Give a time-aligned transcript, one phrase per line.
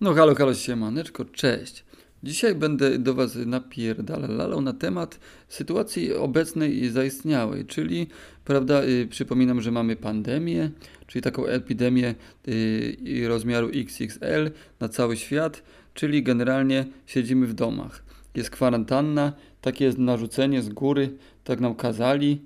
[0.00, 1.84] No halo, halo, siemaneczko, cześć.
[2.22, 8.06] Dzisiaj będę do Was napierdalał na temat sytuacji obecnej i zaistniałej, czyli,
[8.44, 10.70] prawda, y, przypominam, że mamy pandemię,
[11.06, 12.14] czyli taką epidemię
[12.48, 14.50] y, rozmiaru XXL
[14.80, 15.62] na cały świat,
[15.94, 18.02] czyli generalnie siedzimy w domach.
[18.34, 21.10] Jest kwarantanna, takie jest narzucenie z góry,
[21.44, 22.40] tak nam kazali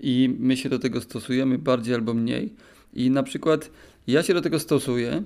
[0.00, 2.54] i my się do tego stosujemy bardziej albo mniej.
[2.94, 3.70] I na przykład
[4.06, 5.22] ja się do tego stosuję,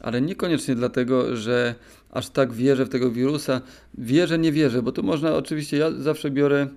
[0.00, 1.74] ale niekoniecznie dlatego, że
[2.10, 3.60] aż tak wierzę w tego wirusa.
[3.98, 6.68] Wierzę, nie wierzę, bo tu można oczywiście, ja zawsze biorę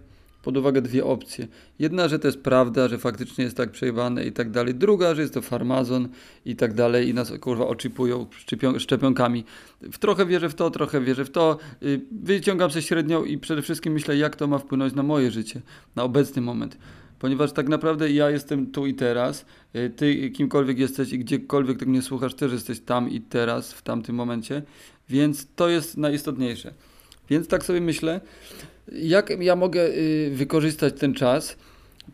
[0.43, 1.47] pod uwagę dwie opcje.
[1.79, 4.75] Jedna, że to jest prawda, że faktycznie jest tak przejebane i tak dalej.
[4.75, 6.09] Druga, że jest to farmazon
[6.45, 8.25] i tak dalej i nas kurwa oczypują
[8.77, 9.43] szczepionkami.
[9.81, 11.57] W trochę wierzę w to, trochę wierzę w to.
[11.83, 15.61] Y, wyciągam się średnią i przede wszystkim myślę, jak to ma wpłynąć na moje życie,
[15.95, 16.77] na obecny moment
[17.23, 19.45] ponieważ tak naprawdę ja jestem tu i teraz,
[19.75, 23.81] y, ty kimkolwiek jesteś i gdziekolwiek tak mnie słuchasz, też jesteś tam i teraz, w
[23.81, 24.61] tamtym momencie,
[25.09, 26.73] więc to jest najistotniejsze.
[27.29, 28.21] Więc tak sobie myślę,
[28.91, 31.57] jak ja mogę y, wykorzystać ten czas,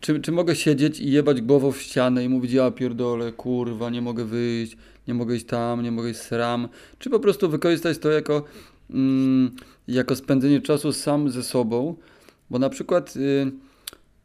[0.00, 4.02] czy, czy mogę siedzieć i jebać głową w ścianę i mówić, ja pierdolę, kurwa, nie
[4.02, 4.76] mogę wyjść,
[5.08, 8.44] nie mogę iść tam, nie mogę iść sram, czy po prostu wykorzystać to jako,
[8.90, 9.50] mm,
[9.88, 11.94] jako spędzenie czasu sam ze sobą,
[12.50, 13.16] bo na przykład...
[13.16, 13.69] Y,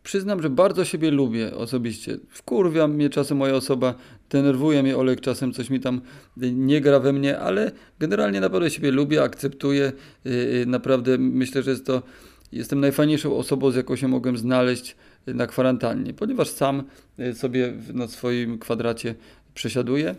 [0.05, 2.17] przyznam, że bardzo siebie lubię osobiście.
[2.29, 3.95] Wkurwia mnie czasem moja osoba,
[4.29, 6.01] denerwuje mnie Olek czasem, coś mi tam
[6.37, 9.91] nie gra we mnie, ale generalnie naprawdę siebie lubię, akceptuję.
[10.25, 12.03] Y, y, naprawdę myślę, że jest to,
[12.51, 14.95] jestem najfajniejszą osobą, z jaką się mogłem znaleźć
[15.27, 16.83] na kwarantannie, ponieważ sam
[17.19, 19.15] y, sobie na swoim kwadracie
[19.53, 20.15] przesiaduję.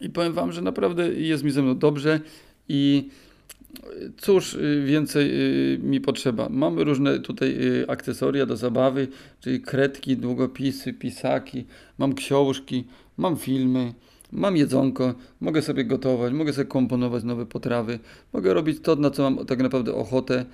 [0.00, 2.20] I powiem Wam, że naprawdę jest mi ze mną dobrze
[2.68, 3.08] i
[4.16, 5.30] Cóż y, więcej
[5.74, 6.48] y, mi potrzeba?
[6.50, 9.08] Mamy różne tutaj y, akcesoria do zabawy,
[9.40, 11.66] czyli kredki, długopisy, pisaki,
[11.98, 12.84] mam książki,
[13.16, 13.94] mam filmy,
[14.32, 17.98] mam jedzonko, mogę sobie gotować, mogę sobie komponować nowe potrawy,
[18.32, 20.44] mogę robić to, na co mam tak naprawdę ochotę.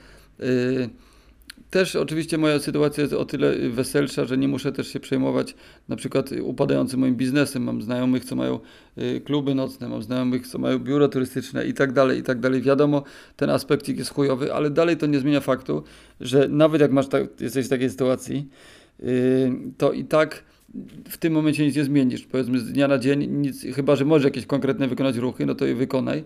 [1.73, 5.55] Też oczywiście moja sytuacja jest o tyle weselsza, że nie muszę też się przejmować
[5.89, 7.63] na przykład upadającym moim biznesem.
[7.63, 8.61] Mam znajomych, co mają
[8.99, 12.63] y, kluby nocne, mam znajomych, co mają biura turystyczne i tak dalej, i tak dalej.
[12.63, 13.03] Wiadomo,
[13.37, 15.83] ten aspekcik jest chujowy, ale dalej to nie zmienia faktu,
[16.21, 18.49] że nawet jak masz tak, jesteś w takiej sytuacji,
[19.01, 20.45] y, to i tak
[21.09, 22.23] w tym momencie nic nie zmienisz.
[22.23, 25.67] Powiedzmy z dnia na dzień, nic, chyba że możesz jakieś konkretne wykonać ruchy, no to
[25.67, 26.25] je wykonaj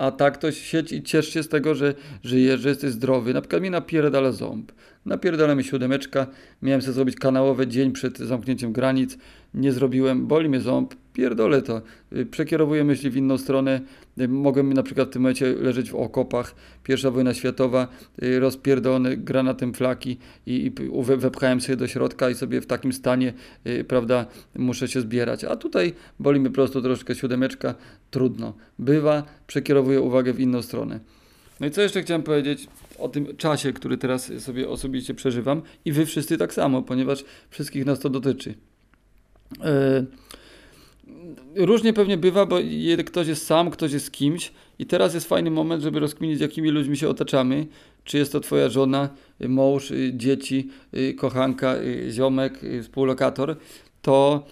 [0.00, 1.94] a tak to siedź i ciesz się z tego, że
[2.24, 3.34] żyjesz, że jesteś zdrowy.
[3.34, 4.72] Na przykład mi napierdala ząb.
[5.06, 6.26] Napierdala mi siódemeczka.
[6.62, 9.18] Miałem sobie zrobić kanałowe dzień przed zamknięciem granic.
[9.54, 10.26] Nie zrobiłem.
[10.26, 10.94] Boli mnie ząb.
[11.12, 13.80] Pierdolę to, y, przekierowuję myśli w inną stronę,
[14.20, 17.88] y, mogę na przykład w tym momencie leżeć w okopach, pierwsza wojna światowa,
[18.22, 20.72] y, rozpierdolony granatem flaki i, i
[21.16, 23.32] wepchałem sobie do środka i sobie w takim stanie,
[23.88, 27.74] prawda, muszę się zbierać, a tutaj boli mnie po prostu troszkę siódemeczka,
[28.10, 31.00] trudno, bywa, przekierowuję uwagę w inną stronę.
[31.60, 32.68] No i co jeszcze chciałem powiedzieć
[32.98, 37.86] o tym czasie, który teraz sobie osobiście przeżywam i wy wszyscy tak samo, ponieważ wszystkich
[37.86, 38.54] nas to dotyczy.
[39.58, 40.06] Yy,
[41.66, 42.56] różnie pewnie bywa, bo
[43.06, 46.96] ktoś jest sam, ktoś jest kimś i teraz jest fajny moment, żeby rozkminić, jakimi ludźmi
[46.96, 47.66] się otaczamy.
[48.04, 49.08] Czy jest to twoja żona,
[49.48, 50.68] mąż, dzieci,
[51.18, 51.74] kochanka,
[52.10, 53.56] ziomek, współlokator,
[54.02, 54.46] to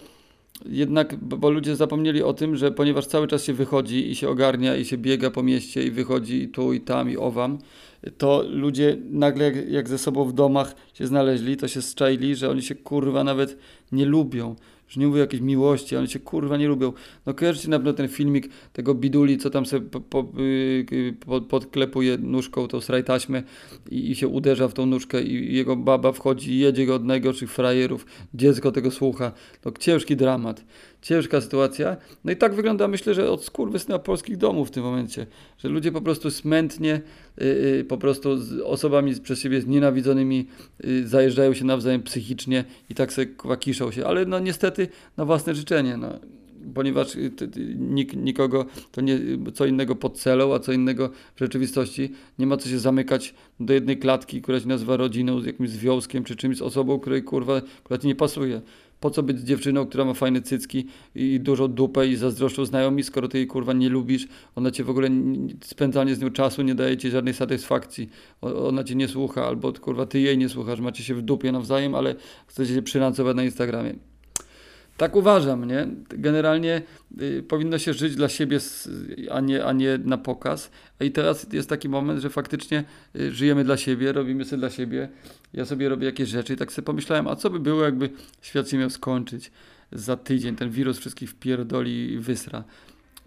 [0.65, 4.75] jednak, bo ludzie zapomnieli o tym, że ponieważ cały czas się wychodzi i się ogarnia
[4.75, 7.57] i się biega po mieście i wychodzi tu i tam i owam,
[8.17, 12.49] to ludzie nagle jak, jak ze sobą w domach się znaleźli, to się zczaili, że
[12.49, 13.57] oni się kurwa nawet
[13.91, 14.55] nie lubią
[14.89, 16.93] już nie mówię o jakiejś miłości, oni się kurwa nie lubią.
[17.25, 20.31] No kojarzycie na pewno ten filmik tego biduli, co tam sobie po, po,
[21.25, 23.43] po, podklepuje nóżką tą srajtaśmę
[23.91, 27.05] i, i się uderza w tą nóżkę i jego baba wchodzi i jedzie go od
[27.05, 28.05] najgorszych frajerów.
[28.33, 29.31] Dziecko tego słucha.
[29.65, 30.65] No ciężki dramat
[31.01, 31.97] ciężka sytuacja.
[32.23, 35.25] No i tak wygląda, myślę, że od skurwysyna polskich domów w tym momencie,
[35.57, 37.01] że ludzie po prostu smętnie,
[37.37, 40.47] yy, po prostu z osobami przez siebie nienawidzonymi
[40.83, 43.27] yy, zajeżdżają się nawzajem psychicznie i tak sobie
[43.59, 44.87] kiszą się, ale no niestety
[45.17, 46.19] na własne życzenie, no
[46.73, 47.31] ponieważ y,
[47.75, 49.19] nik, nikogo to nie
[49.53, 52.11] co innego pod celą, a co innego w rzeczywistości.
[52.39, 56.23] Nie ma co się zamykać do jednej klatki, która się nazywa rodziną, z jakimś związkiem
[56.23, 58.61] czy czymś z osobą, której kurwa, która ci nie pasuje.
[58.99, 60.85] Po co być z dziewczyną, która ma fajne cycki
[61.15, 64.89] i dużo dupę i zazdroszczą znajomi, skoro ty jej kurwa nie lubisz, ona cię w
[64.89, 65.09] ogóle
[65.63, 68.09] spędzanie z nią czasu nie daje ci żadnej satysfakcji,
[68.41, 71.95] ona cię nie słucha, albo kurwa ty jej nie słuchasz, macie się w dupie nawzajem,
[71.95, 72.15] ale
[72.47, 73.95] chcecie się przylancować na Instagramie.
[74.99, 75.87] Tak uważam, nie?
[76.09, 76.81] Generalnie
[77.21, 78.59] y, powinno się żyć dla siebie,
[79.31, 80.71] a nie, a nie na pokaz.
[80.99, 82.83] I teraz jest taki moment, że faktycznie
[83.15, 85.09] y, żyjemy dla siebie, robimy sobie dla siebie.
[85.53, 88.09] Ja sobie robię jakieś rzeczy i tak sobie pomyślałem, a co by było, jakby
[88.41, 89.51] świat się miał skończyć
[89.91, 92.63] za tydzień, ten wirus wszystkich wpierdoli i wysra.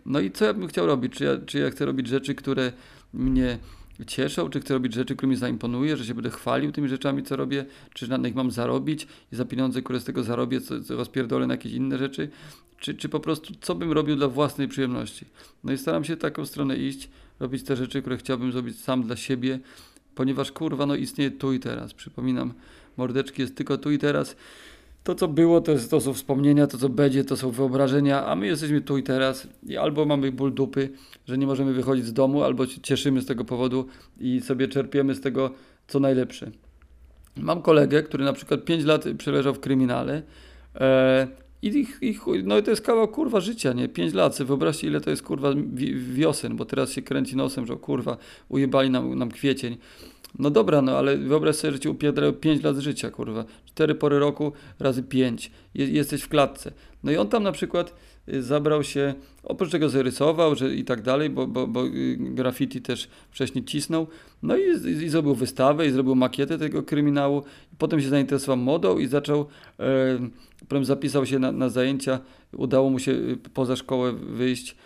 [0.06, 1.12] No i co ja bym chciał robić?
[1.12, 2.72] Czy ja, czy ja chcę robić rzeczy, które
[3.12, 3.58] mnie
[4.06, 7.36] cieszą, czy chcę robić rzeczy, które mi zaimponuje, że się będę chwalił tymi rzeczami, co
[7.36, 10.96] robię, czy na nich mam zarobić i za pieniądze, które z tego zarobię, co, co
[10.96, 12.28] rozpierdolę na jakieś inne rzeczy,
[12.78, 15.26] czy, czy po prostu co bym robił dla własnej przyjemności.
[15.64, 17.08] No i staram się taką stronę iść,
[17.40, 19.58] robić te rzeczy, które chciałbym zrobić sam dla siebie,
[20.14, 21.94] ponieważ kurwa, no istnieje tu i teraz.
[21.94, 22.54] Przypominam,
[22.96, 24.36] mordeczki jest tylko tu i teraz.
[25.04, 28.36] To, co było, to, jest, to są wspomnienia, to, co będzie, to są wyobrażenia, a
[28.36, 29.48] my jesteśmy tu i teraz.
[29.66, 30.90] I albo mamy ból dupy,
[31.26, 33.86] że nie możemy wychodzić z domu, albo cieszymy z tego powodu
[34.20, 35.50] i sobie czerpiemy z tego,
[35.88, 36.50] co najlepsze.
[37.36, 40.22] Mam kolegę, który na przykład 5 lat przeleżał w kryminale.
[40.74, 41.28] E,
[41.62, 43.88] i, i, no i to jest kawał kurwa życia, nie?
[43.88, 45.48] 5 lat, wyobraźcie ile to jest kurwa
[45.94, 48.16] wiosen, bo teraz się kręci nosem, że kurwa
[48.48, 49.76] ujebali nam, nam kwiecień.
[50.38, 53.44] No dobra, no ale wyobraź sobie, że ci upiedrają 5 lat życia, kurwa.
[53.64, 55.50] 4 pory roku razy 5.
[55.74, 56.72] Je, jesteś w klatce.
[57.02, 57.94] No i on tam na przykład
[58.28, 62.82] y, zabrał się, oprócz tego zarysował że i tak dalej, bo, bo, bo y, graffiti
[62.82, 64.06] też wcześniej cisnął.
[64.42, 64.62] No i,
[65.04, 67.42] i, zrobił wystawę i zrobił makietę tego kryminału.
[67.78, 69.46] Potem się zainteresował modą i zaczął,
[69.80, 70.18] e,
[70.68, 72.20] potem zapisał się na, na zajęcia.
[72.52, 74.76] Udało mu się y, poza szkołę wyjść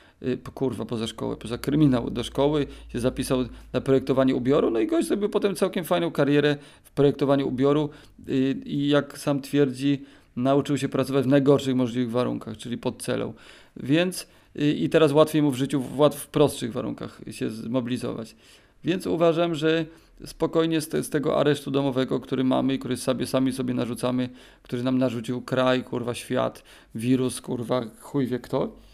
[0.54, 3.38] kurwa, poza szkołę, poza kryminał do szkoły, się zapisał
[3.72, 7.90] na projektowanie ubioru, no i gość zrobił potem całkiem fajną karierę w projektowaniu ubioru
[8.28, 10.02] y, i jak sam twierdzi,
[10.36, 13.32] nauczył się pracować w najgorszych możliwych warunkach, czyli pod celą.
[13.76, 14.26] Więc
[14.60, 18.36] y, i teraz łatwiej mu w życiu w, w prostszych warunkach się zmobilizować.
[18.84, 19.86] Więc uważam, że
[20.26, 24.28] spokojnie z, te, z, tego aresztu domowego, który mamy i który sobie sami sobie narzucamy,
[24.62, 26.62] który nam narzucił kraj, kurwa, świat,
[26.94, 28.85] wirus, kurwa, chuj wie kto,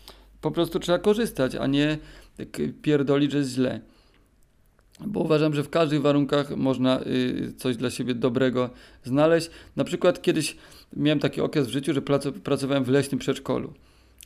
[0.43, 1.99] po prostu trzeba korzystać, a nie
[2.83, 3.81] pierdolić, że jest źle.
[5.06, 8.71] Bo uważam, że w każdych warunkach można y, coś dla siebie dobrego
[9.05, 9.50] znaleźć.
[9.77, 10.56] Na przykład kiedyś
[10.97, 12.03] miałem taki okres w życiu, że
[12.44, 13.73] pracowałem w leśnym przedszkolu.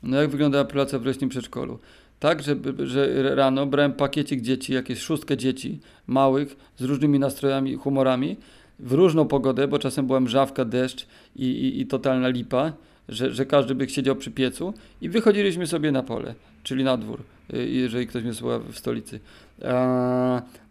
[0.02, 1.78] No jak wyglądała praca w leśnym przedszkolu?
[2.20, 7.76] Tak, że, że rano brałem pakiecik dzieci, jakieś szóstkę dzieci małych, z różnymi nastrojami i
[7.76, 8.36] humorami,
[8.78, 12.72] w różną pogodę, bo czasem była mrzawka, deszcz i, i, i totalna lipa
[13.08, 17.22] że, że każdy by siedział przy piecu i wychodziliśmy sobie na pole, czyli na dwór,
[17.54, 19.20] y, jeżeli ktoś mnie słucha w stolicy.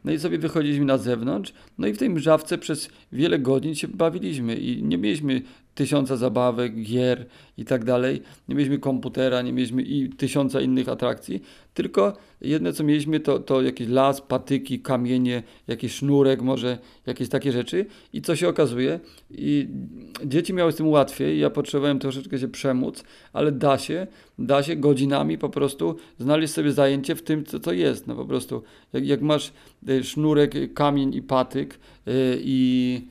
[0.05, 3.87] No i sobie wychodziliśmy na zewnątrz, no i w tej mrzawce przez wiele godzin się
[3.87, 5.41] bawiliśmy i nie mieliśmy
[5.75, 7.25] tysiąca zabawek, gier
[7.57, 8.21] i tak dalej.
[8.47, 11.41] Nie mieliśmy komputera, nie mieliśmy i tysiąca innych atrakcji,
[11.73, 17.51] tylko jedne co mieliśmy to, to jakiś las, patyki, kamienie, jakiś sznurek może, jakieś takie
[17.51, 17.85] rzeczy.
[18.13, 18.99] I co się okazuje?
[19.31, 19.67] I
[20.25, 24.07] dzieci miały z tym łatwiej, ja potrzebowałem troszeczkę się przemóc, ale da się,
[24.39, 28.25] da się godzinami po prostu znaleźć sobie zajęcie w tym, co to jest, no po
[28.25, 28.63] prostu
[28.93, 29.53] jak, jak masz
[29.89, 33.01] y, sznurek, kamień i patyk yy, i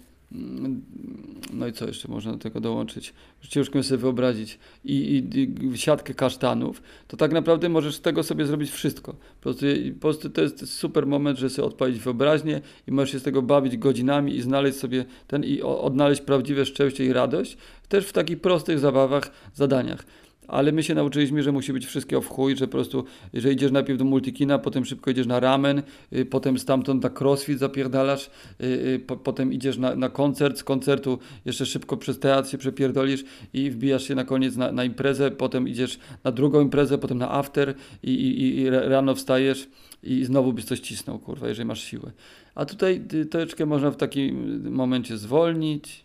[1.53, 3.15] no i co jeszcze można do tego dołączyć?
[3.49, 4.59] Ciężko sobie wyobrazić.
[4.85, 9.13] I, i, I, siatkę kasztanów, to tak naprawdę możesz z tego sobie zrobić wszystko.
[9.13, 13.19] Po prostu, po prostu to jest super moment, żeby sobie odpalić wyobraźnię i możesz się
[13.19, 17.57] z tego bawić godzinami i znaleźć sobie ten i odnaleźć prawdziwe szczęście i radość
[17.89, 20.05] też w takich prostych zabawach, zadaniach
[20.49, 23.05] ale my się nauczyliśmy, że musi być wszystkiego w chuj, że po prostu,
[23.35, 25.83] że idziesz najpierw do multikina, potem szybko idziesz na ramen,
[26.13, 28.31] y, potem stamtąd na crossfit zapierdalasz,
[28.61, 32.59] y, y, po, potem idziesz na, na koncert, z koncertu jeszcze szybko przez teatr się
[32.59, 37.19] przepierdolisz i wbijasz się na koniec na, na imprezę, potem idziesz na drugą imprezę, potem
[37.19, 39.69] na after i, i, i rano wstajesz
[40.03, 42.13] i znowu byś coś cisnął, kurwa, jeżeli masz siłę.
[42.55, 46.05] A tutaj troszeczkę można w takim momencie zwolnić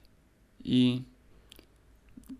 [0.63, 1.01] i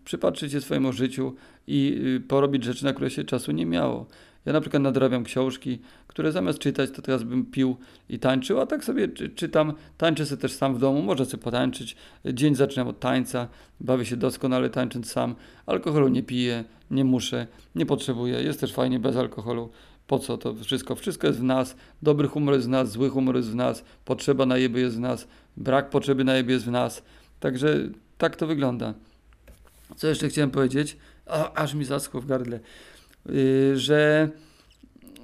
[0.04, 1.34] przypatrzyć się swojemu życiu
[1.66, 4.06] i y, porobić rzeczy, na które się czasu nie miało.
[4.46, 7.76] Ja na przykład nadrabiam książki, które zamiast czytać, to teraz bym pił
[8.08, 11.96] i tańczył, a tak sobie czytam, tańczę sobie też sam w domu, można sobie potańczyć.
[12.24, 13.48] Dzień zaczynam od tańca,
[13.80, 15.34] bawię się doskonale tańcząc sam.
[15.66, 19.70] Alkoholu nie piję, nie muszę, nie potrzebuję, jest też fajnie bez alkoholu.
[20.06, 20.94] Po co to wszystko?
[20.94, 24.46] Wszystko jest w nas, dobry humor jest w nas, zły humor jest w nas, potrzeba
[24.46, 27.02] najeby jest w nas, brak potrzeby najeby jest w nas.
[27.40, 27.76] Także
[28.18, 28.94] tak to wygląda.
[29.96, 30.96] Co jeszcze chciałem powiedzieć?
[31.26, 32.60] O, aż mi zaschło w gardle.
[33.26, 34.28] Yy, że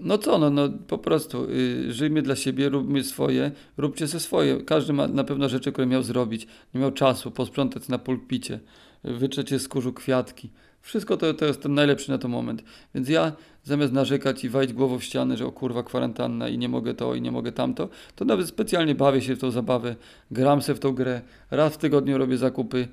[0.00, 4.60] no co, no, no po prostu yy, żyjmy dla siebie, róbmy swoje, róbcie ze swoje.
[4.62, 6.46] Każdy ma na pewno rzeczy, które miał zrobić.
[6.74, 8.60] Nie miał czasu posprzątać na pulpicie,
[9.04, 10.50] wyczecie z kurzu kwiatki.
[10.86, 12.64] Wszystko to, to jest ten najlepszy na to moment.
[12.94, 13.32] Więc ja
[13.64, 17.14] zamiast narzekać i walić głową w ścianę, że o kurwa kwarantanna i nie mogę to
[17.14, 19.96] i nie mogę tamto, to nawet specjalnie bawię się w tą zabawę,
[20.30, 21.20] gram se w tą grę,
[21.50, 22.88] raz w tygodniu robię zakupy,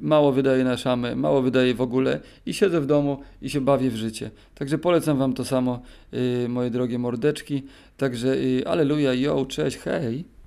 [0.00, 3.90] mało wydaję na szamę, mało wydaję w ogóle i siedzę w domu i się bawię
[3.90, 4.30] w życie.
[4.54, 5.80] Także polecam Wam to samo,
[6.12, 7.62] yy, moje drogie mordeczki.
[7.96, 10.37] Także yy, aleluja, yo, cześć, hej.